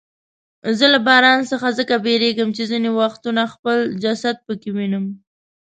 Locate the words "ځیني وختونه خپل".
2.71-3.77